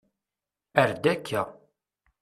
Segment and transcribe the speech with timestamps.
[0.81, 1.41] Err-d akka.